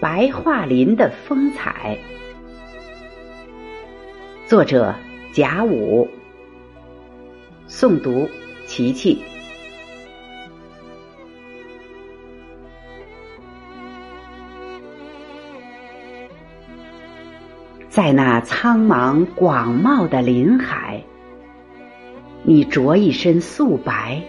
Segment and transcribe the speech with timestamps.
[0.00, 1.96] 白桦林的风采，
[4.46, 4.94] 作者
[5.32, 6.06] 贾武，
[7.68, 8.28] 诵读
[8.66, 9.33] 琪琪。
[17.94, 21.00] 在那苍茫广袤的林海，
[22.42, 24.20] 你着一身素白，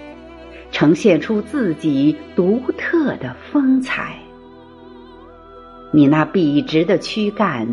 [0.69, 4.19] 呈现出自己独特的风采。
[5.91, 7.67] 你那笔直的躯干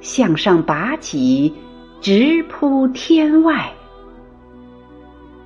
[0.00, 1.54] 向上拔起，
[2.00, 3.72] 直扑天外。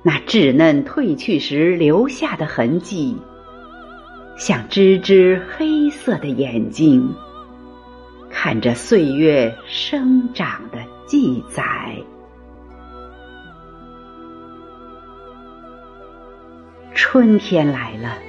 [0.01, 3.15] 那稚嫩褪去时留下的痕迹，
[4.35, 7.07] 像只只黑色的眼睛，
[8.45, 10.77] 看着岁月生长的
[11.07, 11.63] 记载。
[16.93, 18.19] 春天来了，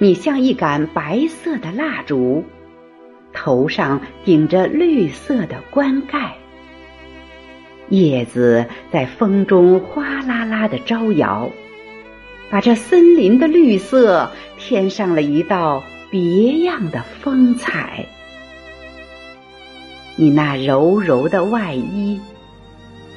[0.00, 2.44] 你像一杆白色的蜡烛。
[3.32, 6.36] 头上顶着绿色的冠盖，
[7.88, 11.50] 叶子在风中哗啦啦的招摇，
[12.50, 18.06] 把这森林的绿色添上了一道别样的风采。
[20.20, 22.20] 你那柔柔的外衣，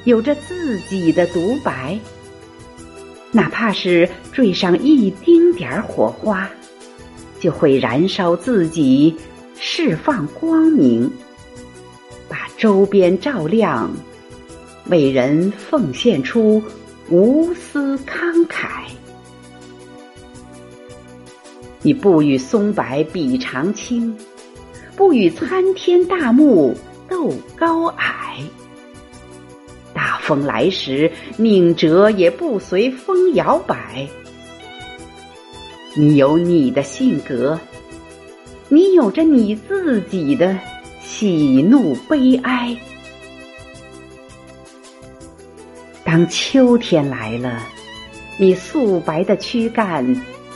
[0.04, 1.98] 有着自己的独白，
[3.32, 6.48] 哪怕是缀上一丁点儿火花，
[7.40, 9.16] 就会燃烧自己。
[9.58, 11.10] 释放光明，
[12.28, 13.90] 把周边照亮，
[14.86, 16.62] 为人奉献出
[17.08, 18.84] 无私慷慨。
[21.82, 24.16] 你不与松柏比长青，
[24.96, 26.76] 不与参天大木
[27.12, 28.38] 斗高矮。
[29.92, 34.08] 大风来时，宁折也不随风摇摆。
[35.94, 37.60] 你有你的性格。
[38.70, 40.58] 你有着你自己的
[41.02, 42.74] 喜怒悲哀。
[46.02, 47.62] 当秋天来了，
[48.38, 50.02] 你素白的躯干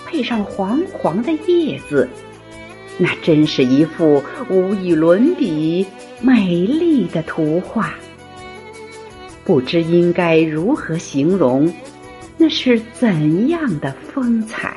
[0.07, 2.09] 配上黄黄的叶子，
[2.99, 5.87] 那真是一幅无与伦比、
[6.21, 7.95] 美丽的图画。
[9.45, 11.73] 不知应该如何形容，
[12.37, 14.77] 那是怎样的风采？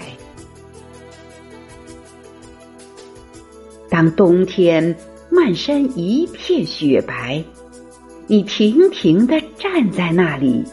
[3.90, 4.96] 当冬天
[5.32, 7.44] 漫山一片雪白，
[8.28, 10.64] 你亭亭的站在那里，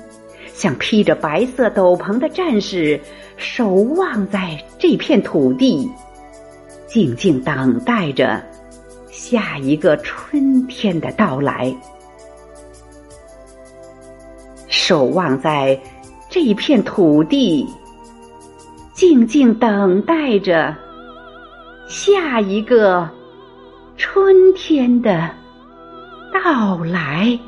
[0.52, 3.00] 像披着白色斗篷的战士，
[3.38, 5.88] 守望在这片土地，
[6.86, 8.42] 静静等待着
[9.10, 11.74] 下一个春天的到来。
[14.68, 15.78] 守望在
[16.30, 17.66] 这一片土地，
[18.94, 20.76] 静静等待着
[21.88, 23.08] 下一个。
[23.98, 25.30] 春天的
[26.30, 27.38] 到来。